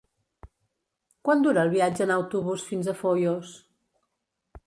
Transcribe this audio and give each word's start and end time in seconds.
Quant 1.27 1.43
dura 1.47 1.65
el 1.65 1.69
viatge 1.75 2.03
en 2.07 2.15
autobús 2.15 2.65
fins 2.71 2.91
a 2.93 2.97
Foios? 3.05 3.55